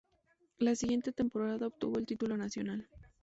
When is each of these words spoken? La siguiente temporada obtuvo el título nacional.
La 0.57 0.73
siguiente 0.73 1.11
temporada 1.11 1.67
obtuvo 1.67 1.99
el 1.99 2.07
título 2.07 2.35
nacional. 2.35 2.87